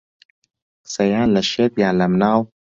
قسە 0.85 1.03
یان 1.13 1.29
لە 1.35 1.41
شێت 1.51 1.73
یان 1.81 1.95
لە 2.01 2.05
مناڵ 2.11 2.41